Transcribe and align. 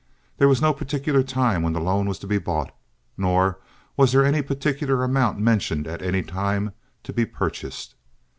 There 0.39 0.47
was 0.47 0.63
no 0.63 0.73
particular 0.73 1.21
time 1.21 1.61
when 1.61 1.73
the 1.73 1.79
loan 1.79 2.07
was 2.07 2.17
to 2.17 2.25
be 2.27 2.39
bought, 2.39 2.71
nor 3.17 3.59
was 3.95 4.11
there 4.11 4.25
any 4.25 4.41
particular 4.41 5.03
amount 5.03 5.37
mentioned 5.37 5.85
at 5.85 6.01
any 6.01 6.23
time 6.23 6.71
to 7.03 7.13
be 7.13 7.23
purchased. 7.23 7.93